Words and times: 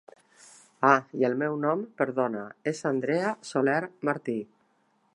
Ah 0.91 1.01
i 1.19 1.27
el 1.29 1.35
meu 1.41 1.59
nom 1.67 1.85
perdona 2.03 2.43
és 2.75 2.83
Andrea 2.95 3.37
Soler 3.51 3.81
Martí. 4.11 4.39